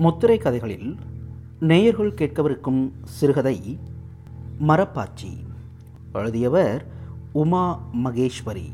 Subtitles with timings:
[0.00, 0.96] முத்திரை கதைகளில்
[1.60, 3.78] நேயர்கள் கேட்கவிருக்கும் சிறுகதை
[4.68, 5.30] மரப்பாச்சி.
[6.12, 6.86] எழுதியவர்
[7.32, 8.72] உமா மகேஸ்வரி.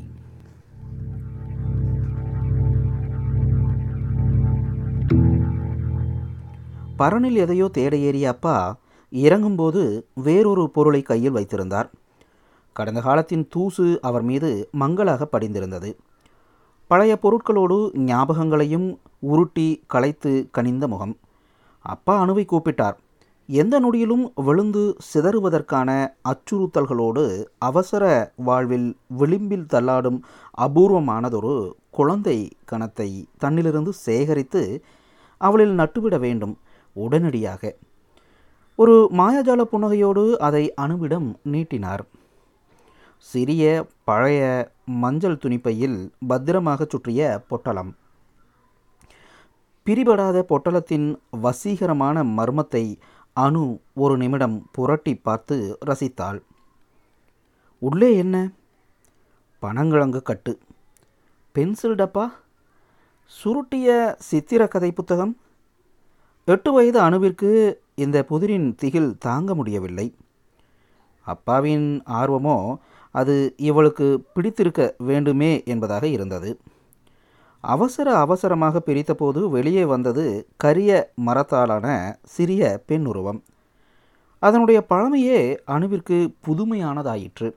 [6.97, 8.77] பரனில் எதையோ தேட ஏறிய அப்பா
[9.11, 11.91] இறங்கும்போது வேறொரு பொருளை கையில் வைத்திருந்தார்.
[12.73, 15.97] கடந்த காலத்தின் தூசு அவர் மீது மங்களாக படிந்திருந்தது.
[16.87, 21.17] பழைய பொருட்களோடு ஞாபகங்களையும் உருட்டி களைத்து கனிந்த முகம்.
[21.85, 22.95] அப்பா அணுவை கூப்பிட்டார்.
[23.49, 25.89] எந்த நொடியிலும் விழுந்து சிதறுவதற்கான
[26.31, 27.23] அச்சுறுத்தல்களோடு
[27.57, 28.03] அவசர
[28.35, 30.19] வாழ்வில் விளிம்பில் தள்ளாடும்
[30.57, 31.55] அபூர்வமானதொரு
[31.89, 32.37] குழந்தை
[32.71, 34.63] கணத்தை தன்னிலிருந்து சேகரித்து
[35.37, 36.55] அவளில் நட்டுவிட வேண்டும்
[36.95, 37.75] உடனடியாக.
[38.79, 42.03] ஒரு மாயாஜால புன்னகையோடு அதை அணுவிடம் நீட்டினார்.
[43.17, 43.63] சிறிய
[44.03, 44.41] பழைய
[44.85, 47.91] மஞ்சள் துணிப்பையில் பத்திரமாக சுற்றிய பொட்டலம்.
[49.89, 52.95] பிரிபடாத பொட்டலத்தின் வசீகரமான மர்மத்தை
[53.33, 56.39] அணு ஒரு நிமிடம் புரட்டி பார்த்து ரசித்தாள்.
[57.77, 58.51] உள்ளே என்ன?
[59.61, 60.59] பனங்கிழங்கு கட்டு.
[61.51, 62.31] பென்சில் டப்பா?
[63.43, 65.37] சுருட்டிய சித்திரக்கதை புத்தகம்?
[66.45, 70.15] எட்டு வயது அணுவிற்கு இந்த புதிரின் திகில் தாங்க முடியவில்லை.
[71.21, 72.75] அப்பாவின் ஆர்வமோ
[73.11, 76.59] அது இவளுக்கு பிடித்திருக்க வேண்டுமே என்பதாக இருந்தது.
[77.73, 80.25] அவசர அவசரமாக பிரித்தபோது வெளியே வந்தது
[80.57, 80.91] கரிய
[81.25, 81.85] மரத்தாலான
[82.23, 83.39] சிறிய பெண் உருவம்.
[84.39, 87.49] அதனுடைய பழமையே அணுவிற்கு புதுமையானதாயிற்று.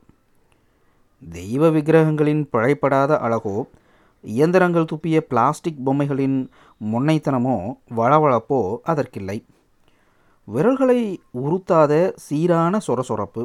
[1.32, 3.56] தெய்வ விக்கிரகங்களின் பிழைப்படாத அழகோ
[4.24, 6.38] இயந்திரங்கள் துப்பிய பிளாஸ்டிக் பொம்மைகளின்
[6.92, 7.56] முன்னைத்தனமோ
[7.96, 9.38] வளவளப்போ அதற்கில்லை.
[10.48, 11.00] விரல்களை
[11.42, 13.42] உறுத்தாத சீரான சொரசொரப்பு.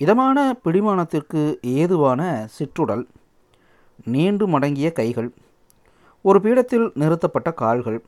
[0.00, 2.22] இதமான பிடிமானத்திற்கு ஏதுவான
[2.56, 3.04] சிற்றுடல்.
[4.04, 5.34] நீண்டு மடங்கிய கைகள்
[6.22, 8.04] ஒரு பீடத்தில் நிறுத்தப்பட்ட கால்கள்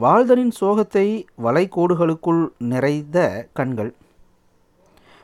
[0.00, 3.94] வாழ்தனின் சோகத்தை வளைகோடுகளுக்குள் நிறைந்த கண்கள்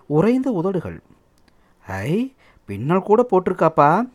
[0.07, 1.03] உறைந்த உதடுகள்.
[1.87, 4.09] ஐ பின்னல் கூட போட்டிருக்காப்பா?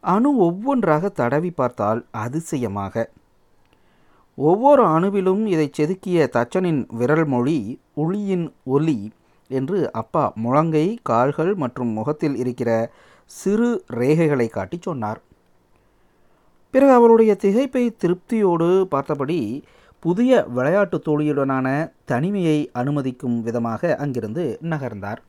[0.00, 3.10] அணு ஒவ்வொன்றாக தடவி பார்த்தால் அதிசயமாக.
[4.34, 9.12] ஒவ்வொரு அணுவிலும் இதை செதுக்கிய தச்சனின் விரல் மொழி ஒளியின் ஒலி
[9.48, 12.92] என்று அப்பா முழங்கை கால்கள் மற்றும் முகத்தில் இருக்கிற
[13.30, 15.20] சிறு ரேகைகளை காட்டி சொன்னார்.
[16.74, 19.40] பிறகு அவருடைய திகைப்பை திருப்தியோடு பார்த்தபடி
[20.02, 21.66] புதிய விளையாட்டு தோழியுடனான
[22.04, 25.20] தனிமையை அனுமதிக்கும் விதமாக அங்கிருந்து நகர்ந்தார்.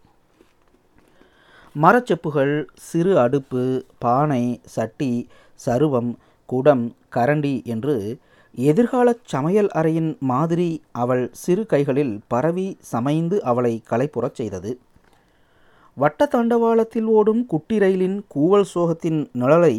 [1.76, 2.54] மரச்செப்புகள்
[2.90, 3.64] சிறு அடுப்பு
[4.00, 4.44] பானை
[4.76, 5.28] சட்டி
[5.66, 6.12] சருவம்
[6.46, 6.86] குடம்
[7.16, 7.96] கரண்டி என்று
[8.56, 14.72] எதிர்கால சமையல் அறையின் மாதிரி அவள் சிறு கைகளில் பரவி சமைந்து அவளை களைப்புறச் செய்தது.
[16.02, 19.76] வட்ட தண்டவாளத்தில் ஓடும் குட்டி ரயிலின் கூவல் சோகத்தின் நிழலை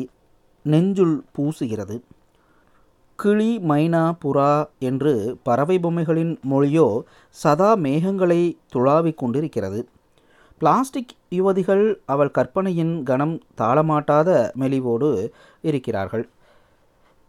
[0.65, 1.97] நெஞ்சுள் பூசுகிறது.
[3.19, 6.87] கிளி மைனா புறா என்று பறவை பொம்மைகளின் மொழியோ
[7.29, 8.41] சதா மேகங்களை
[8.75, 9.81] துளாவிக் கொண்டிருக்கிறது.
[10.59, 14.29] பிளாஸ்டிக் யுவதிகள் அவள் கற்பனையின் கணம் தாளமாட்டாத
[14.61, 15.11] மெலிவோடு
[15.63, 16.29] இருக்கிறார்கள்.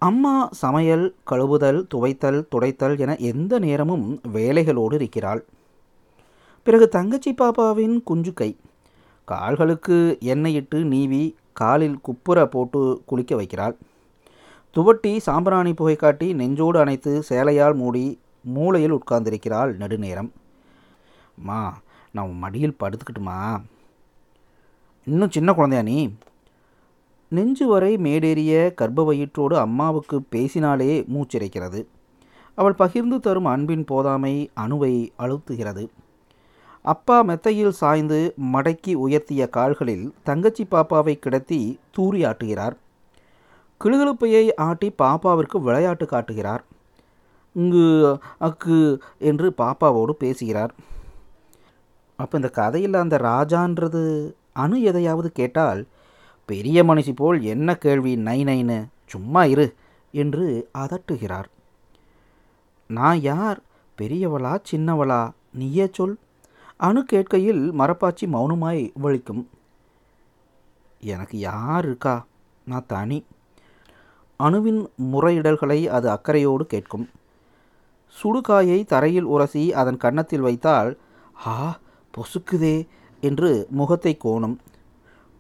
[0.02, 5.44] அம்மா சமையல் கழுவுதல் துவைத்தல் துடைத்தல் என எந்த நேரமும் வேலைகளோடு இருக்கிறாள்.
[6.68, 8.34] பிறகு தங்கச்சி பாப்பாவின் குஞ்சு
[9.32, 13.76] கால்களுக்கு எண்ணெய் இட்டு நீவி காலில் குப்புற போட்டு குளிக்க வைக்கிறாள்.
[14.76, 20.30] துவட்டி சாம்பிராணி புகை காட்டி நெஞ்சோடு அணைத்து சேலையால் மூடி மூளையில் உட்கார்ந்திருக்கிறாள் நெடுநேரம்.
[21.36, 21.80] மா
[22.12, 23.40] நான் மடியில் படுத்துக்கிட்டுமா?
[25.06, 26.00] இன்னும் சின்ன குழந்தையா நீ?
[27.28, 31.86] நெஞ்சு வரை மேடேறிய கர்ப்ப வயிற்றோடு அம்மாவுக்கு பேசினாலே மூச்சிறைக்கிறது.
[32.56, 35.84] அவள் பகிர்ந்து தரும் அன்பின் போதாமை அணுவை அழுத்துகிறது.
[36.82, 42.76] அப்பா மெத்தையில் சாய்ந்து மடக்கி உயர்த்திய கால்களில் தங்கச்சி பாப்பாவை கிடத்தி தூரி ஆட்டுகிறார்.
[43.82, 46.64] கிளுகிழுப்பையை ஆட்டி பாப்பாவிற்கு விளையாட்டு காட்டுகிறார்.
[47.54, 50.74] இங்கு அக்கு என்று பாப்பாவோடு பேசுகிறார்.
[52.16, 55.88] அப்போ இந்த கதையில் அந்த ராஜான்றது அணு எதையாவது கேட்டால்
[56.46, 59.76] பெரிய மனுஷி போல் என்ன கேள்வி நை நைன்னு சும்மா இரு
[60.12, 61.46] என்று அதட்டுகிறார்.
[62.88, 63.60] நான் யார்?
[63.98, 66.18] பெரியவளா சின்னவளா நீயே சொல்.
[66.82, 69.42] அணு கேட்கையில் மரப்பாச்சி மௌனமாய் வலிக்கும்
[71.04, 72.26] எனக்கு யார் இருக்கா?
[72.66, 73.26] நான் தனி.
[74.40, 77.10] அணுவின் முறையிடல்களை அது அக்கறையோடு கேட்கும்.
[78.18, 80.98] சுடுகாயை தரையில் உரசி அதன் கன்னத்தில் வைத்தால்
[81.46, 81.80] ஆ
[82.14, 82.88] பொசுக்குதே
[83.22, 84.58] என்று முகத்தை கோணும்.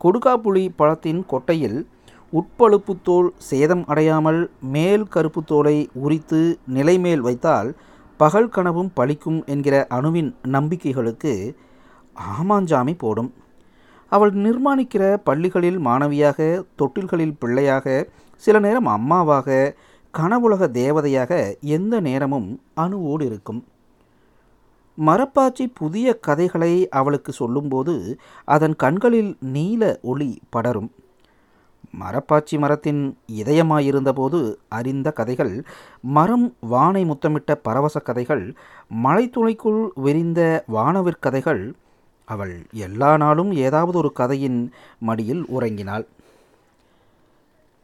[0.01, 1.79] கொடுக்காப்புளி பழத்தின் கொட்டையில்
[2.33, 7.75] உட்பழுப்பு தோல் சேதம் அடையாமல் மேல் கருப்பு தோலை உரித்து நிலைமேல் வைத்தால்
[8.21, 11.33] பகல் கனவும் பழிக்கும் என்கிற அணுவின் நம்பிக்கைகளுக்கு
[12.39, 13.31] ஆமாஞ்சாமி போடும்.
[14.11, 16.39] அவள் நிர்மாணிக்கிற பள்ளிகளில் மாணவியாக
[16.75, 17.85] தொட்டில்களில் பிள்ளையாக
[18.43, 19.75] சில நேரம் அம்மாவாக
[20.13, 21.31] கனவுலக தேவதையாக
[21.77, 23.61] எந்த நேரமும் அணுவோடு இருக்கும்.
[24.97, 27.95] மரப்பாச்சி புதிய கதைகளை அவளுக்கு சொல்லும்போது
[28.45, 30.91] அதன் கண்களில் நீல ஒளி படரும்.
[31.99, 35.63] மரப்பாச்சி மரத்தின் இதயமாயிருந்தபோது அறிந்த கதைகள்
[36.01, 38.53] மரம் வானை முத்தமிட்ட பரவச கதைகள்
[39.03, 41.73] மலைத்துளைக்குள் விரிந்த வானவிற்கதைகள்
[42.25, 46.05] அவள் எல்லா நாளும் ஏதாவது ஒரு கதையின் மடியில் உறங்கினாள்.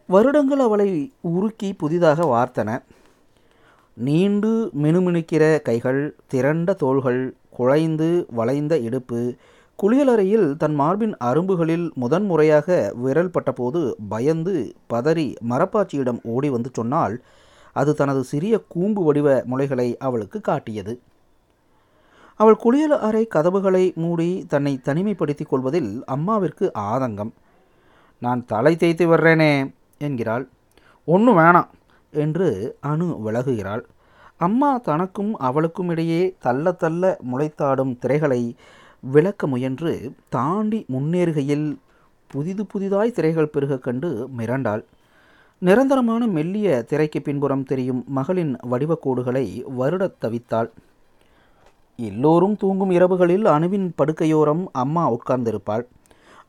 [0.07, 2.81] வருடங்கள் அவளை உருக்கி புதிதாக வார்த்தன.
[3.93, 9.35] நீண்டு மினுமினுக்கிற கைகள் திரண்ட தோள்கள் குழைந்து வளைந்த இடுப்பு
[9.79, 14.53] குளியலறையில் தன் மார்பின் அரும்புகளில் முதன்முறையாக விரல் பட்டபோது பயந்து
[14.93, 17.15] பதறி மரப்பாச்சியிடம் ஓடி வந்து சொன்னால்
[17.73, 20.93] அது தனது சிறிய கூம்பு வடிவ முளைகளை அவளுக்கு காட்டியது.
[22.39, 27.31] அவள் குளியல் அறை கதவுகளை மூடி தன்னை தனிமைப்படுத்திக் கொள்வதில் அம்மாவிற்கு ஆதங்கம்.
[28.21, 29.51] நான் தலை தேய்த்து வர்றேனே
[29.97, 30.47] என்கிறாள்.
[31.05, 31.69] ஒன்றும் வேணாம்
[32.11, 33.83] என்று அணு விலகுகிறாள்.
[34.37, 38.41] அம்மா தனக்கும் அவளுக்கும் இடையே தள்ள தள்ள முளைத்தாடும் திரைகளை
[39.03, 41.77] விளக்க முயன்று தாண்டி முன்னேறுகையில்
[42.27, 44.83] புதிது புதிதாய் திரைகள் பெருக கண்டு மிரண்டாள்.
[45.59, 50.69] நிரந்தரமான மெல்லிய திரைக்கு பின்புறம் தெரியும் மகளின் வடிவக்கோடுகளை வருடத் தவித்தாள்.
[51.97, 55.85] எல்லோரும் தூங்கும் இரவுகளில் அணுவின் படுக்கையோரம் அம்மா உட்கார்ந்திருப்பாள்.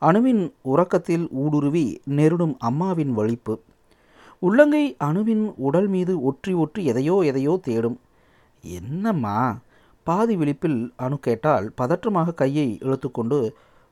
[0.01, 3.59] அணுவின் உறக்கத்தில் ஊடுருவி நெருடும் அம்மாவின் வலிப்பு.
[4.39, 7.99] உள்ளங்கை அணுவின் உடல் மீது ஒற்றி ஒற்றி எதையோ எதையோ தேடும்.
[8.61, 9.57] என்னம்மா?
[10.09, 13.39] பாதி விழிப்பில் அணு கேட்டால் பதற்றமாக கையை இழுத்துக்கொண்டு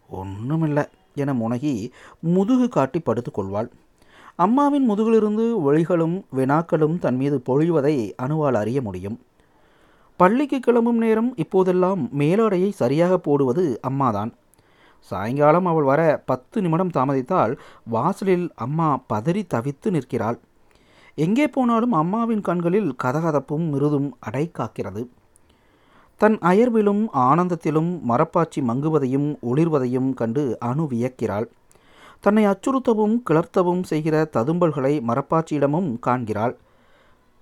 [0.10, 0.86] ஒன்றுமில்லை
[1.22, 1.76] என முனகி
[2.36, 3.70] முதுகு காட்டி படுத்துக்கொள்வாள்
[4.46, 7.94] அம்மாவின் முதுகிலிருந்து ஒளிகளும் வினாக்களும் தன் மீது பொழிவதை
[8.24, 9.16] அணுவால் அறிய முடியும்.
[10.20, 14.32] பள்ளிக்கு கிளம்பும் நேரம் இப்போதெல்லாம் மேலாடையை சரியாக போடுவது அம்மாதான்.
[15.12, 17.54] சாயங்காலம் அவள் வர பத்து நிமிடம் தாமதித்தால்
[17.96, 20.38] வாசலில் அம்மா பதறி தவித்து நிற்கிறாள்.
[21.18, 25.04] எங்கே போனாலும் அம்மாவின் கண்களில் கதகதப்பும் மிருதும் அடை காக்கிறது.
[26.18, 31.48] தன் அயர்விலும் ஆனந்தத்திலும் மரப்பாச்சி மங்குவதையும் ஒளிர்வதையும் கண்டு அணு வியக்கிறாள்.
[32.20, 36.56] தன்னை அச்சுறுத்தவும் கிளர்த்தவும் செய்கிற ததும்பல்களை மரப்பாச்சியிடமும் காண்கிறாள்.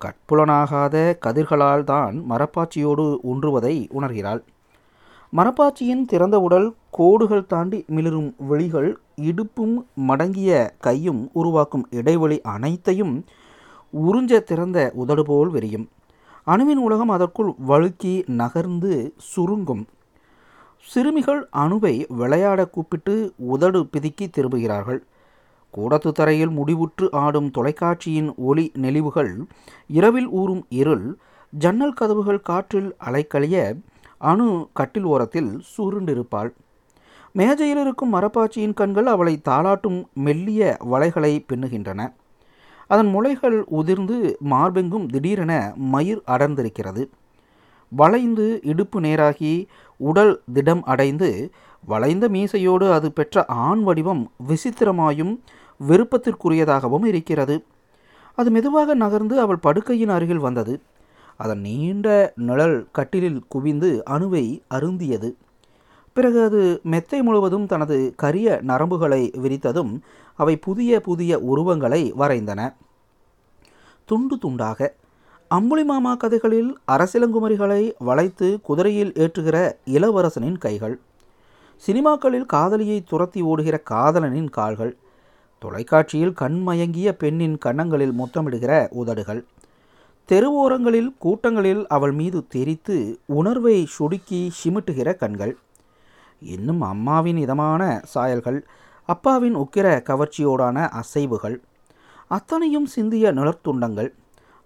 [0.02, 0.96] கட்புலனாகாத
[1.26, 4.42] கதிர்களால் தான் மரப்பாச்சியோடு ஒன்றுவதை உணர்கிறாள்.
[5.34, 9.76] மரப்பாச்சியின் திறந்த உடல் கோடுகள் தாண்டி மிளிரும் விழிகள் இடுப்பும்
[10.08, 13.26] மடங்கிய கையும் உருவாக்கும் இடைவெளி அனைத்தையும்
[13.94, 15.88] உறிஞ்ச திறந்த உதடு போல் விரியும்.
[16.48, 19.84] அணுவின் உலகம் அதற்குள் வழுக்கி நகர்ந்து சுருங்கும்.
[20.86, 25.00] சிறுமிகள் அணுவை விளையாட கூப்பிட்டு உதடு பிதுக்கி திரும்புகிறார்கள்.
[25.70, 29.32] கூடத்து தரையில் முடிவுற்று ஆடும் தொலைக்காட்சியின் ஒளி நெளிவுகள்
[29.88, 31.18] இரவில் ஊறும் இருள்
[31.50, 33.82] ஜன்னல் கதவுகள் காற்றில் அலைக்கழிய
[34.18, 36.52] அணு கட்டில் ஓரத்தில் சுருண்டிருப்பாள்.
[37.32, 42.14] மேஜையில் இருக்கும் மரப்பாச்சியின் கண்கள் அவளை தாளாட்டும் மெல்லிய வலைகளை பின்னுகின்றன.
[42.88, 47.10] அதன் முளைகள் உதிர்ந்து மார்பெங்கும் திடீரென மயிர் அடர்ந்திருக்கிறது.
[47.90, 49.68] வளைந்து இடுப்பு நேராகி
[49.98, 51.52] உடல் திடம் அடைந்து
[51.86, 55.40] வளைந்த மீசையோடு அது பெற்ற ஆண் வடிவம் விசித்திரமாயும்
[55.88, 57.64] விருப்பத்திற்குரியதாகவும் இருக்கிறது.
[58.36, 60.82] அது மெதுவாக நகர்ந்து அவள் படுக்கையின் அருகில் வந்தது.
[61.38, 65.36] அதன் நீண்ட நிழல் கட்டிலில் குவிந்து அணுவை அருந்தியது.
[66.16, 69.94] பிறகு அது மெத்தை முழுவதும் தனது கரிய நரம்புகளை விரித்ததும்
[70.40, 72.62] அவை புதிய புதிய உருவங்களை வரைந்தன.
[74.06, 74.80] துண்டு துண்டாக
[75.52, 80.96] அம்புலிமாமா கதைகளில் அரசிலங்குமரிகளை வளைத்து குதிரையில் ஏற்றுகிற இளவரசனின் கைகள்
[81.84, 84.94] சினிமாக்களில் காதலியை துரத்தி ஓடுகிற காதலனின் கால்கள்
[85.60, 89.42] தொலைக்காட்சியில் கண்மயங்கிய பெண்ணின் கன்னங்களில் முத்தமிடுகிற உதடுகள்
[90.30, 95.54] தெருவோரங்களில் கூட்டங்களில் அவள் மீது தெரித்து உணர்வை சுடுக்கி சிமிட்டுகிற கண்கள்
[96.54, 97.82] இன்னும் அம்மாவின் இதமான
[98.14, 98.60] சாயல்கள்
[99.10, 101.58] அப்பாவின் உக்கிர கவர்ச்சியோடான அசைவுகள்
[102.28, 104.10] அத்தனையும் சிந்திய நிலத்துண்டங்கள்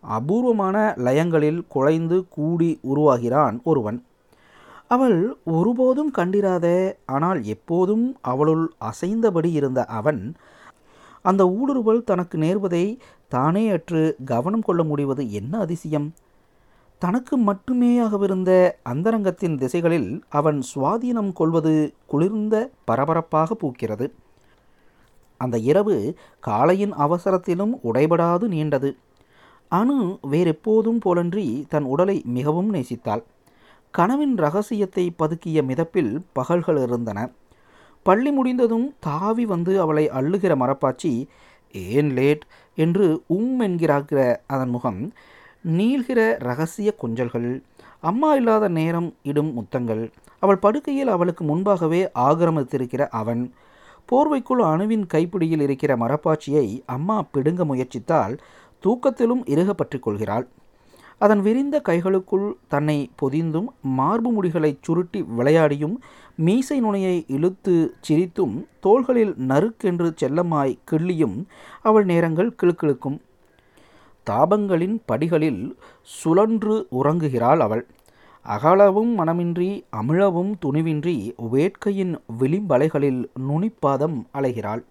[0.03, 3.97] அபூர்வமான லயங்களில் குழைந்து கூடி உருவாகிறான் ஒருவன்.
[4.87, 6.67] அவள் ஒருபோதும் கண்டிராத
[7.05, 10.21] ஆனால் எப்போதும் அவளுள் அசைந்தபடி இருந்த அவன்
[11.25, 12.85] அந்த ஊடுருவல் தனக்கு நேர்வதை
[13.27, 16.07] தானே அற்று கவனம் கொள்ள முடிவது என்ன அதிசயம்?
[16.99, 24.11] தனக்கு மட்டுமேயாகவிருந்த அந்தரங்கத்தின் திசைகளில் அவன் சுவாதீனம் கொள்வது குளிர்ந்த பரபரப்பாக பூக்கிறது.
[25.37, 26.15] அந்த இரவு
[26.47, 28.97] காலையின் அவசரத்திலும் உடைபடாது நீண்டது.
[29.69, 33.23] அணு வேறெப்போதும் போலன்றி தன் உடலை மிகவும் நேசித்தாள்.
[33.91, 37.31] கனவின் ரகசியத்தை பதுக்கிய மிதப்பில் பகல்கள் இருந்தன.
[38.03, 41.27] பள்ளி முடிந்ததும் தாவி வந்து அவளை அள்ளுகிற மரப்பாச்சி
[41.71, 42.45] ஏன் லேட்?
[42.75, 45.11] என்று உம் என்கிறாக்கிற அதன் முகம்
[45.61, 47.61] நீள்கிற ரகசிய கொஞ்சல்கள்
[47.99, 50.11] அம்மா இல்லாத நேரம் இடும் முத்தங்கள்.
[50.39, 53.53] அவள் படுக்கையில் அவளுக்கு முன்பாகவே ஆக்கிரமித்திருக்கிற அவன்.
[54.11, 58.37] போர்வைக்குள் அணுவின் கைப்பிடியில் இருக்கிற மரப்பாச்சியை அம்மா பிடுங்க முயற்சித்தால்
[58.83, 60.47] தூக்கத்திலும் இறுக கொள்கிறாள்.
[61.17, 66.01] அதன் விரிந்த கைகளுக்குள் தன்னை பொதிந்தும் மார்பு முடிகளைச் சுருட்டி விளையாடியும்
[66.35, 71.43] மீசை நுனையை இழுத்து சிரித்தும் தோள்களில் நறுக்கென்று செல்லமாய் கிள்ளியும்
[71.81, 73.19] அவள் நேரங்கள் கிளுக்கிழுக்கும்
[74.29, 75.63] தாபங்களின் படிகளில்
[76.19, 77.83] சுழன்று உறங்குகிறாள் அவள்.
[78.45, 81.17] அகலவும் மனமின்றி அமிழவும் துணிவின்றி
[81.53, 84.83] வேட்கையின் விளிம்பலைகளில் நுனிப்பாதம் அலைகிறாள்.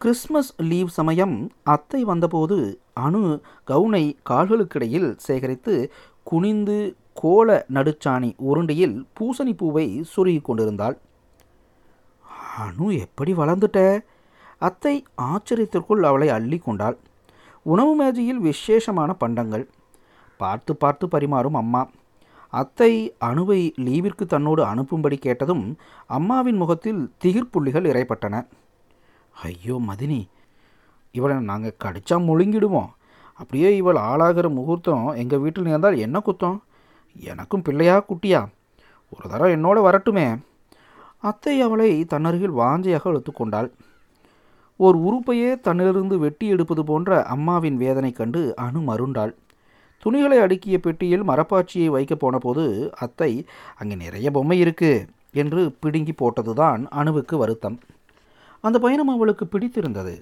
[0.00, 2.56] கிறிஸ்மஸ் லீவ் சமயம் அத்தை வந்தபோது
[3.04, 3.22] அணு
[3.70, 5.74] கவுனை கால்களுக்கிடையில் சேகரித்து
[6.22, 6.78] குனிந்து
[7.14, 10.96] கோல நடுச்சாணி உருண்டையில் பூசணி பூவை சுருகி கொண்டிருந்தாள்.
[12.64, 13.80] அணு எப்படி வளர்ந்துட்ட?
[14.58, 16.96] அத்தை ஆச்சரியத்திற்குள் அவளை அள்ளி கொண்டாள்.
[17.72, 19.64] உணவு மேஜையில் விசேஷமான பண்டங்கள்.
[20.40, 21.82] பார்த்து பார்த்து பரிமாறும் அம்மா.
[22.52, 22.92] அத்தை
[23.28, 25.64] அணுவை லீவிற்கு தன்னோடு அனுப்பும்படி கேட்டதும்
[26.16, 28.34] அம்மாவின் முகத்தில் திகிர்ப்புள்ளிகள் இறைப்பட்டன.
[29.46, 30.20] ஐயோ மதினி
[31.14, 32.90] இவளை நாங்கள் கடிச்சா முழுங்கிடுவோம்.
[33.40, 36.58] அப்படியே இவள் ஆளாகிற முகூர்த்தம் எங்கள் வீட்டில் நேர்ந்தால் என்ன குத்தம்?
[37.32, 38.40] எனக்கும் பிள்ளையா குட்டியா?
[39.14, 40.26] ஒரு தரம் என்னோட வரட்டுமே.
[41.28, 43.68] அத்தை அவளை தன்னருகில் வாஞ்சையாக இழுத்துக்கொண்டாள்.
[44.80, 49.32] ஓர் உறுப்பையே தன்னிலிருந்து வெட்டி எடுப்பது போன்ற அம்மாவின் வேதனை கண்டு அணு மருண்டாள்.
[49.98, 53.30] துணிகளை அடுக்கிய பெட்டியில் மரப்பாச்சியை வைக்கப் போனபோது அத்தை
[53.76, 57.78] அங்கே நிறைய பொம்மை இருக்கு என்று பிடுங்கி போட்டதுதான் அணுவுக்கு வருத்தம்.
[58.60, 60.14] அந்த பயணம் அவளுக்கு பிடித்திருந்தது.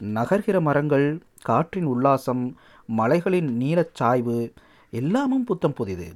[0.00, 1.06] நகர்கிற மரங்கள்
[1.42, 2.42] காற்றின் உல்லாசம்
[2.86, 4.52] மலைகளின் நீலச் சாய்வு
[4.92, 6.08] எல்லாமும் புத்தம் புதிது.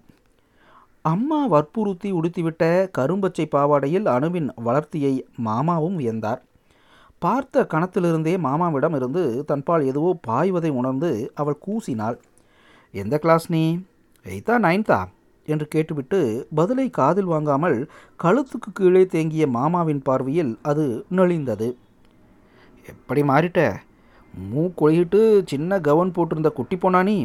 [1.02, 2.64] அம்மா வற்புறுத்தி உடுத்திவிட்ட
[2.98, 6.42] கரும்பச்சை பாவாடையில் அணுவின் வளர்த்தியை மாமாவும் வியந்தார்
[7.24, 12.16] பார்த்த கணத்திலிருந்தே மாமாவிடம் இருந்து தன்பால் எதுவோ பாய்வதை உணர்ந்து அவள் கூசினாள்.
[12.94, 13.62] எந்த கிளாஸ் நீ?
[14.26, 14.98] எய்த்தா நைன்த்தா
[15.48, 16.18] என்று கேட்டுவிட்டு
[16.58, 17.78] பதிலை காதில் வாங்காமல்
[18.20, 20.84] கழுத்துக்கு கீழே தேங்கிய மாமாவின் பார்வையில் அது
[21.16, 21.68] நெளிந்தது.
[22.92, 23.60] எப்படி மாறிட்ட?
[24.34, 27.18] மூ கொழிகிட்டு சின்ன கவன் போட்டிருந்த குட்டி போனானி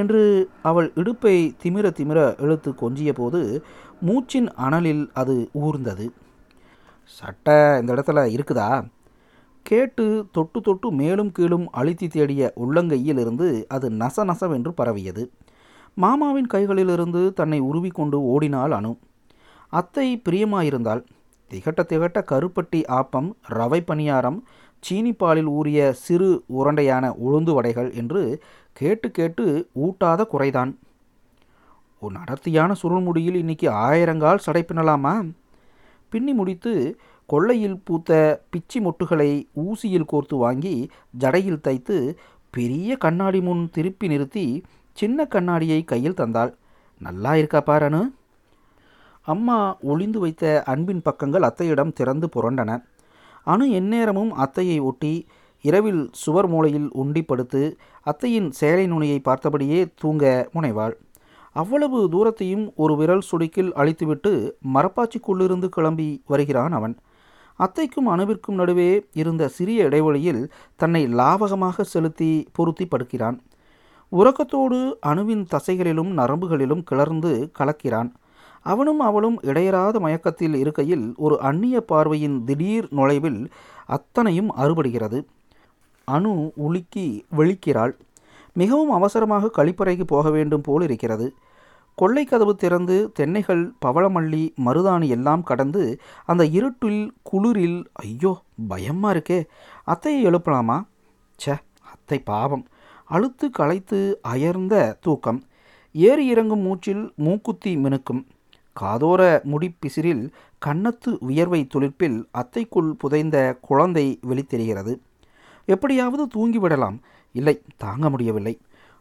[0.00, 0.22] என்று
[0.70, 3.40] அவள் இடுப்பை திமிர திமிர இழுத்து கொஞ்சிய போது
[4.06, 6.06] மூச்சின் அனலில் அது ஊர்ந்தது.
[7.18, 8.68] சட்டை இந்த இடத்துல இருக்குதா?
[9.66, 15.22] கேட்டு தொட்டு தொட்டு மேலும் கீழும் அழுத்தி தேடிய உள்ளங்கையிலிருந்து அது நச நசவென்று பரவியது.
[15.96, 18.92] மாமாவின் கைகளிலிருந்து தன்னை உருவி கொண்டு ஓடினாள் அணு
[19.72, 21.02] அத்தை பிரியமாயிருந்தாள்.
[21.50, 24.38] திகட்ட திகட்ட கருப்பட்டி ஆப்பம் ரவை பணியாரம்
[24.82, 28.22] சீனிப்பாலில் ஊறிய சிறு உருண்டையான உளுந்து வடைகள் என்று
[28.72, 29.44] கேட்டு கேட்டு
[29.84, 30.72] ஊட்டாத குறைதான்.
[32.02, 35.14] உன் அடர்த்தியான சுருள்முடியில் இன்னைக்கு ஆயிரங்கால் சடை பின்னலாமா
[36.12, 36.72] பின்னி முடித்து
[37.26, 38.10] கொள்ளையில் பூத்த
[38.52, 39.30] பிச்சி மொட்டுகளை
[39.64, 42.16] ஊசியில் கோர்த்து வாங்கி ஜடையில் தைத்து
[42.50, 46.52] பெரிய கண்ணாடி முன் திருப்பி நிறுத்தி சின்ன கண்ணாடியை கையில் தந்தாள்.
[47.00, 48.02] நல்லா இருக்கா பாரனு
[49.22, 52.70] அம்மா ஒளிந்து வைத்த அன்பின் பக்கங்கள் அத்தையிடம் திறந்து புரண்டன.
[53.44, 55.26] அணு எந்நேரமும் அத்தையை ஒட்டி
[55.64, 57.62] இரவில் சுவர் மூலையில் உண்டி படுத்து
[58.02, 60.94] அத்தையின் சேலை நுனியை பார்த்தபடியே தூங்க முனைவாள்.
[61.52, 64.32] அவ்வளவு தூரத்தையும் ஒரு விரல் சுடுக்கில் அழித்துவிட்டு
[64.74, 66.96] மரப்பாச்சிக்குள்ளிருந்து கிளம்பி வருகிறான் அவன்.
[67.58, 70.42] அத்தைக்கும் அணுவிற்கும் நடுவே இருந்த சிறிய இடைவெளியில்
[70.76, 73.38] தன்னை லாவகமாக செலுத்தி பொருத்தி படுக்கிறான்
[74.12, 78.10] உறக்கத்தோடு அணுவின் தசைகளிலும் நரம்புகளிலும் கிளர்ந்து கலக்கிறான்.
[78.62, 83.40] அவனும் அவளும் இடையராத மயக்கத்தில் இருக்கையில் ஒரு அந்நிய பார்வையின் திடீர் நுழைவில்
[83.86, 85.18] அத்தனையும் அறுபடுகிறது.
[86.08, 87.94] அணு உலுக்கி வெளிக்கிறாள்
[88.52, 91.26] மிகவும் அவசரமாக கழிப்பறைக்கு போக வேண்டும் போல் இருக்கிறது
[92.02, 99.44] கொள்ளைக்கதவு திறந்து தென்னைகள் பவளமல்லி மருதாணி எல்லாம் கடந்து அந்த இருட்டில் குளிரில் ஐயோ பயமா இருக்கே.
[99.86, 100.84] அத்தையை எழுப்பலாமா?
[101.36, 101.54] சே
[101.92, 102.66] அத்தை பாவம்.
[103.04, 105.44] அழுத்து களைத்து அயர்ந்த தூக்கம்.
[105.92, 108.22] ஏறி இறங்கும் மூச்சில் மூக்குத்தி மினுக்கும்.
[108.80, 110.30] காதோர முடிப்பிசிறில்
[110.66, 114.98] கன்னத்து உயர்வை துளிர்ப்பில் அத்தைக்குள் புதைந்த குழந்தை வெளித்தெரிகிறது.
[115.64, 116.98] எப்படியாவது தூங்கிவிடலாம்
[117.32, 118.58] இல்லை தாங்க முடியவில்லை.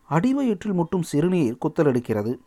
[0.10, 2.38] அடிவயிற்றில் முட்டும் சிறுநீர் குத்தலெடுக்கிறது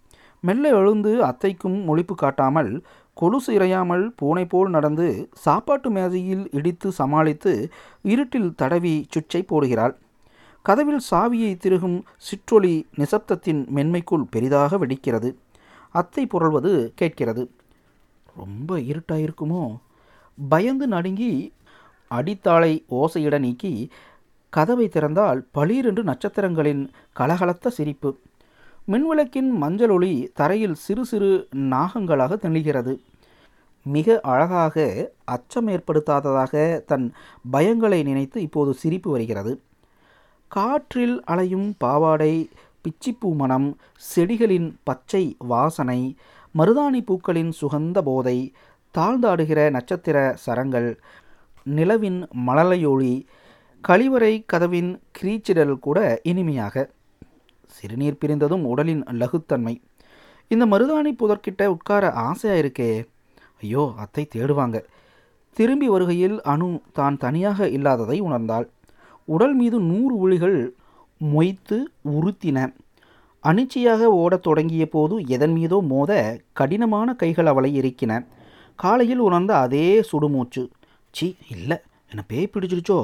[0.41, 2.83] மெல்ல எழுந்து அத்தைக்கும் மொழிப்பு காட்டாமல்
[3.15, 7.71] கொலுசு இறையாமல் பூனை போல் நடந்து சாப்பாட்டு மேஜையில் இடித்து சமாளித்து
[8.03, 9.95] இருட்டில் தடவி சுச்சை போடுகிறாள்.
[10.63, 15.35] கதவில் சாவியை திருகும் சிற்றொலி நிசப்தத்தின் மென்மைக்குள் பெரிதாக வெடிக்கிறது.
[15.91, 17.51] அத்தை புரள்வது கேட்கிறது.
[18.37, 19.77] ரொம்ப இருட்டாயிருக்குமோ?
[20.49, 21.53] பயந்து நடுங்கி
[22.09, 23.91] அடித்தாளை ஓசையிட நீக்கி
[24.51, 28.19] கதவை திறந்தால் பளீரென்று நட்சத்திரங்களின் கலகலத்த சிரிப்பு.
[28.93, 33.01] மின்விளக்கின் மஞ்சள் ஒளி தரையில் சிறு சிறு நாகங்களாக தெளிகிறது
[33.83, 34.77] மிக அழகாக
[35.25, 37.13] அச்சம் ஏற்படுத்தாததாக தன்
[37.53, 39.53] பயங்களை நினைத்து இப்போது சிரிப்பு வருகிறது.
[40.49, 42.33] காற்றில் அலையும் பாவாடை
[42.85, 43.69] பிச்சிப்பூ மனம்
[44.15, 46.17] செடிகளின் பச்சை வாசனை
[46.55, 48.39] மருதாணி பூக்களின் சுகந்த போதை
[48.95, 51.01] தாழ்ந்தாடுகிற நட்சத்திர சரங்கள்
[51.67, 53.27] நிலவின் மழலையொளி
[53.85, 56.91] கழிவறை கதவின் கிரீச்சிடல் கூட இனிமையாக.
[57.77, 59.75] சிறுநீர் பிரிந்ததும் உடலின் லகுத்தன்மை.
[60.49, 62.91] இந்த மருதாணி புதர்கிட்ட உட்கார ஆசையாக இருக்கே.
[63.61, 64.85] ஐயோ அத்தை தேடுவாங்க.
[65.57, 68.67] திரும்பி வருகையில் அணு தான் தனியாக இல்லாததை உணர்ந்தாள்.
[69.25, 70.75] உடல் மீது நூறு விழிகள்
[71.35, 72.59] மொய்த்து உறுத்தின.
[73.45, 78.27] அனிச்சையாக ஓடத் தொடங்கிய போது எதன் மீதோ மோத கடினமான கைகள் அவளை இறுக்கின.
[78.75, 80.63] காலையில் உணர்ந்த அதே சுடுமூச்சு.
[81.11, 81.77] சி இல்லை
[82.09, 82.99] என்னை பேய் பிடிச்சிருச்சோ?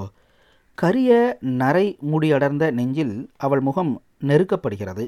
[0.75, 5.04] கரிய நரை முடியடர்ந்த நெஞ்சில் அவள் முகம் நெருக்கப்படுகிறது.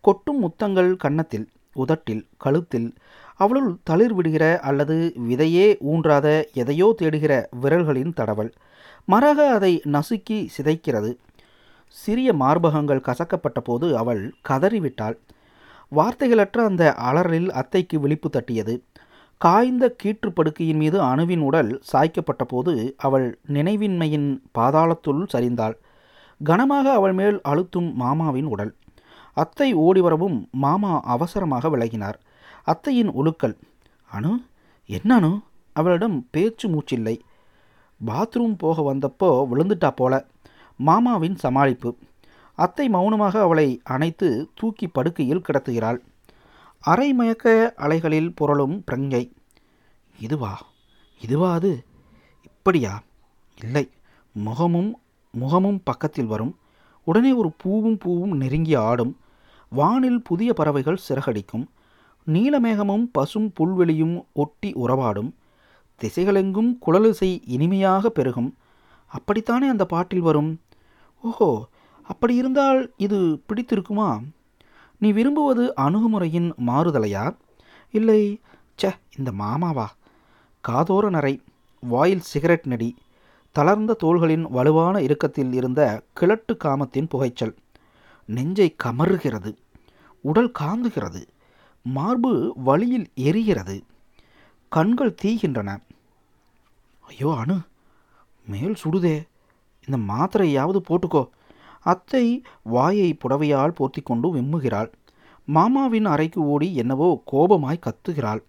[0.00, 2.94] கொட்டும் முத்தங்கள் கன்னத்தில் உதட்டில் கழுத்தில்
[3.36, 8.52] அவளுள் தளிர் விடுகிற அல்லது விதையே ஊன்றாத எதையோ தேடுகிற விரல்களின் தடவல்.
[9.04, 11.10] மரக அதை நசுக்கி சிதைக்கிறது.
[11.88, 15.16] சிறிய மார்பகங்கள் கசக்கப்பட்ட போது அவள் கதறிவிட்டாள்.
[15.92, 18.74] வார்த்தைகளற்ற அந்த அலறலில் அத்தைக்கு விழிப்பு தட்டியது.
[19.40, 25.74] காய்ந்த கீற்றுப்படுக்கையின் மீது அணுவின் உடல் சாய்க்கப்பட்ட போது அவள் நினைவின்மையின் பாதாளத்துள் சரிந்தாள்.
[26.40, 28.72] கனமாக அவள் மேல் அழுத்தும் மாமாவின் உடல்.
[29.36, 32.18] அத்தை ஓடிவரவும் மாமா அவசரமாக விலகினார்.
[32.64, 33.56] அத்தையின் உழுக்கல்
[34.10, 34.32] அனு
[34.88, 35.32] என்ன அனு?
[35.72, 37.16] அவளிடம் பேச்சு மூச்சில்லை.
[38.00, 40.14] பாத்ரூம் போக வந்தப்போ விழுந்துட்டா போல.
[40.76, 41.90] மாமாவின் சமாளிப்பு.
[42.58, 46.00] அத்தை மௌனமாக அவளை அணைத்து தூக்கி படுக்கையில் கிடத்துகிறாள்.
[46.84, 49.30] அரை மயக்க அலைகளில் புரளும் பிரங்கை
[50.20, 50.66] இதுவா?
[51.20, 51.84] இதுவா அது?
[52.44, 53.02] இப்படியா?
[53.62, 53.90] இல்லை.
[54.32, 55.00] முகமும்
[55.32, 56.58] முகமும் பக்கத்தில் வரும்.
[57.04, 59.16] உடனே ஒரு பூவும் பூவும் நெருங்கி ஆடும்.
[59.70, 61.66] வானில் புதிய பறவைகள் சிறகடிக்கும்.
[62.26, 65.30] நீலமேகமும் பசும் புல்வெளியும் ஒட்டி உறவாடும்.
[66.00, 68.56] திசைகளெங்கும் குழலிசை இனிமையாக பெருகும்.
[69.06, 70.60] அப்படித்தானே அந்த பாட்டில் வரும்?
[71.22, 71.68] ஓஹோ!
[72.02, 74.08] அப்படி இருந்தால் இது பிடித்திருக்குமா?
[75.04, 77.24] நீ விரும்புவது அணுகுமுறையின் மாறுதலையா?
[77.90, 78.20] இல்லை.
[78.78, 79.86] ச்ச இந்த மாமாவா?
[80.68, 81.34] காதோர நரை
[81.80, 82.88] வாயில் சிகரெட் நெடி
[83.56, 85.80] தளர்ந்த தோள்களின் வலுவான இறுக்கத்தில் இருந்த
[86.12, 87.54] கிழட்டு காமத்தின் புகைச்சல்.
[88.26, 89.50] நெஞ்சை கமறுகிறது
[90.30, 91.22] உடல் காந்துகிறது
[91.96, 92.32] மார்பு
[92.68, 93.76] வழியில் எரிகிறது
[94.68, 95.70] கண்கள் தீகின்றன.
[97.00, 97.58] ஐயோ அணு
[98.46, 99.16] மேல் சுடுதே.
[99.86, 101.22] இந்த மாத்திரையாவது போட்டுக்கோ.
[101.92, 102.26] அத்தை
[102.74, 104.90] வாயை புடவையால் போர்த்தி கொண்டு விம்முகிறாள்.
[105.44, 108.42] மாமாவின் அறைக்கு ஓடி என்னவோ கோபமாய் கத்துகிறாள்.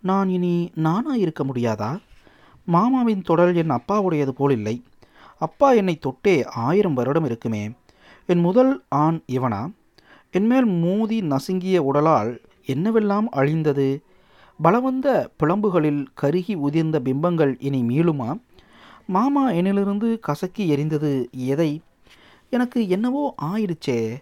[0.00, 1.98] நான் இனி நானா இருக்க முடியாதா?
[2.64, 4.82] மாமாவின் தொடல் என் அப்பாவுடையது போல் இல்லை.
[5.38, 7.70] அப்பா என்னை தொட்டே ஆயிரம் வருடம் இருக்குமே.
[8.26, 9.72] என் முதல் ஆண் இவனா?
[10.30, 14.02] என்மேல் மூதி நசுங்கிய உடலால் என்னவெல்லாம் அழிந்தது?
[14.62, 18.40] பலவந்த பிளம்புகளில் கருகி உதிர்ந்த பிம்பங்கள் இனி மீளுமா?
[19.06, 21.80] மாமா என்னிலிருந்து கசக்கி எரிந்தது எதை?
[22.50, 24.16] எனக்கு என்னவோ ஆயிடுச்சே.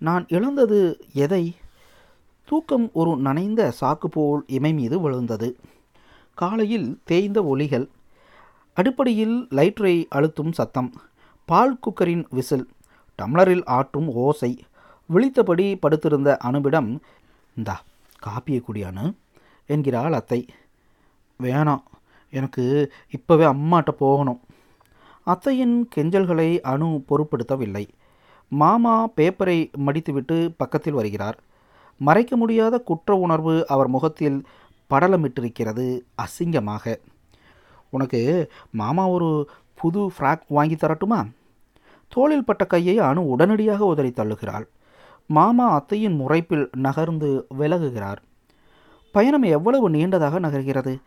[0.00, 0.78] நான் இழந்தது
[1.14, 1.56] எதை?
[2.48, 5.48] தூக்கம் ஒரு நனைந்த சாக்கு போல் இமை மீது விழுந்தது.
[6.34, 7.86] காலையில் தேய்ந்த ஒலிகள்
[8.76, 10.90] அடிப்படையில் லைட்ரை அழுத்தும் சத்தம்
[11.48, 12.66] பால் குக்கரின் விசில்
[13.18, 14.52] டம்ளரில் ஆற்றும் ஓசை
[15.08, 16.90] விழித்தபடி படுத்திருந்த அனுபிடம்
[17.56, 17.76] இந்தா
[18.26, 19.04] காப்பியை குடியானு
[19.66, 20.40] என்கிறாள் அத்தை.
[21.40, 21.84] வேணாம்
[22.32, 22.64] எனக்கு
[23.10, 24.40] இப்போவே அம்மாட்ட போகணும்.
[25.24, 27.84] அத்தையின் கெஞ்சல்களை அணு பொருட்படுத்தவில்லை.
[28.50, 31.38] மாமா பேப்பரை மடித்துவிட்டு பக்கத்தில் வருகிறார்.
[31.98, 34.46] மறைக்க முடியாத குற்ற உணர்வு அவர் முகத்தில்
[34.90, 36.96] படலமிட்டிருக்கிறது அசிங்கமாக.
[37.90, 41.30] உனக்கு மாமா ஒரு புது ஃப்ராக் வாங்கி தரட்டுமா?
[42.08, 44.66] தோளில் பட்ட கையை அணு உடனடியாக உதறி தள்ளுகிறாள்.
[45.26, 48.16] மாமா அத்தையின் முறைப்பில் நகர்ந்து விலகுகிறார்.
[49.12, 50.98] பயணம் எவ்வளவு நீண்டதாக நகர்கிறது?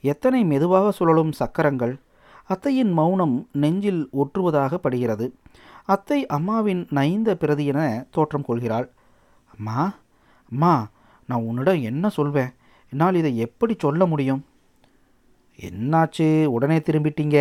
[0.00, 1.98] எத்தனை மெதுவாக சுழலும் சக்கரங்கள்?
[2.44, 5.34] அத்தையின் மௌனம் நெஞ்சில் ஒற்றுவதாக படுகிறது.
[5.86, 8.88] அத்தை அம்மாவின் நைந்த பிரதி என தோற்றம் கொள்கிறாள்.
[9.54, 9.94] அம்மா
[10.52, 10.88] அம்மா
[11.26, 12.50] நான் உன்னிடம் என்ன சொல்வேன்?
[12.90, 14.44] என்னால் இதை எப்படி சொல்ல முடியும்?
[15.58, 16.44] என்னாச்சு?
[16.44, 17.38] உடனே திரும்பிட்டீங்க?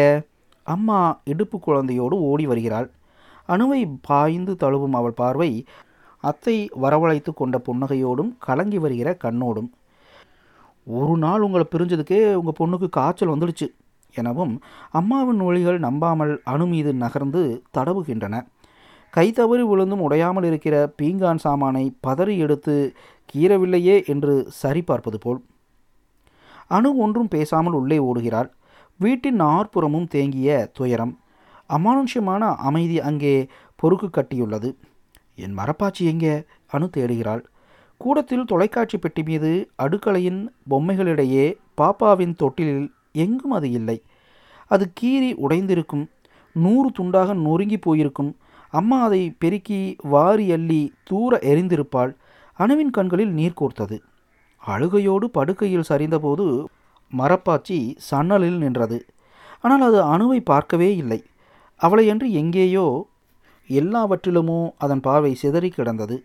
[0.63, 2.91] அம்மா இடுப்பு குழந்தையோடு ஓடி வருகிறாள்.
[3.47, 5.65] அணுவை பாய்ந்து தழுவும் அவள் பார்வை
[6.19, 9.69] அத்தை வரவழைத்து கொண்ட புன்னகையோடும் கலங்கி வருகிற கண்ணோடும்.
[10.88, 13.67] ஒரு நாள் உங்களை பிரிஞ்சதுக்கே உங்கள் பொண்ணுக்கு காய்ச்சல் வந்துடுச்சு.
[14.15, 14.54] எனவும்
[14.91, 18.36] அம்மாவின் ஒளிகள் நம்பாமல் அணு மீது நகர்ந்து தடவுகின்றன.
[19.10, 22.95] கை தவறி விழுந்தும் உடையாமல் இருக்கிற பீங்கான் சாமானை பதறி எடுத்து
[23.34, 25.39] கீறவில்லையே என்று சரிபார்ப்பது போல்.
[26.67, 28.49] அணு ஒன்றும் பேசாமல் உள்ளே ஓடுகிறாள்.
[28.97, 31.19] வீட்டின் நாற்புறமும் தேங்கிய துயரம்.
[31.69, 34.69] அமானுஷ்யமான அமைதி அங்கே பொறுக்கு கட்டியுள்ளது.
[35.36, 36.43] என் மரப்பாச்சி எங்கே?
[36.67, 37.43] அணு தேடுகிறாள்.
[37.97, 41.45] கூடத்தில் தொலைக்காட்சி பெட்டி மீது அடுக்கலையின் பொம்மைகளிடையே
[41.82, 42.88] பாப்பாவின் தொட்டிலில்
[43.23, 43.97] எங்கும் அது இல்லை.
[44.71, 46.06] அது கீறி உடைந்திருக்கும்
[46.56, 48.32] நூறு துண்டாக நொறுங்கி போயிருக்கும்.
[48.73, 49.80] அம்மா அதை பெருக்கி
[50.13, 52.12] வாரி அள்ளி தூர எரிந்திருப்பாள்
[52.60, 53.97] அணுவின் கண்களில் நீர் கோர்த்தது.
[54.63, 56.45] அழுகையோடு படுக்கையில் சரிந்தபோது
[57.13, 58.97] மரப்பாச்சி சன்னலில் நின்றது.
[59.62, 61.19] ஆனால் அது அணுவை பார்க்கவே இல்லை.
[61.80, 62.88] அவளையன்று எங்கேயோ
[63.69, 66.17] எல்லாவற்றிலுமோ அதன் பார்வை சிதறி கிடந்தது.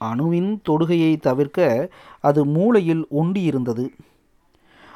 [0.00, 1.88] அணுவின் தொடுகையை தவிர்க்க
[2.28, 3.84] அது மூளையில் ஒண்டியிருந்தது.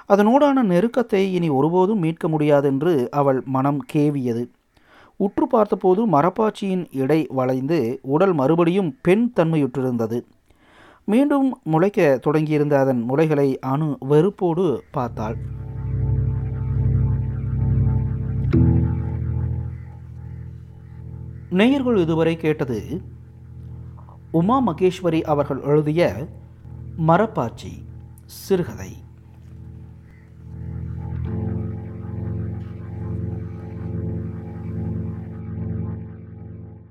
[0.08, 4.48] அதனோடான நெருக்கத்தை இனி ஒருபோதும் மீட்க முடியாதென்று அவள் மனம் கேவியது.
[5.16, 10.20] உற்று பார்த்தபோது மரப்பாச்சியின் இடை வளைந்து உடல் மறுபடியும் பெண் தன்மையுற்றிருந்தது.
[11.04, 15.38] மீண்டும் முளைக்க தொடங்கியிருந்த அதன் முளைகளை அணு வெறுப்போடு பார்த்தாள்.
[21.50, 23.02] நேயர்கள் இதுவரை கேட்டது
[24.30, 26.28] உமா மகேஸ்வரி அவர்கள் எழுதிய
[27.06, 27.72] மரப்பாச்சி
[28.24, 28.92] சிறுகதை.